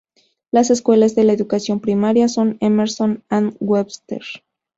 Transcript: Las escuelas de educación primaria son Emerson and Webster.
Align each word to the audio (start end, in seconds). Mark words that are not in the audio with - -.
Las 0.49 0.71
escuelas 0.71 1.13
de 1.13 1.21
educación 1.31 1.79
primaria 1.79 2.27
son 2.27 2.57
Emerson 2.59 3.23
and 3.29 3.55
Webster. 3.59 4.23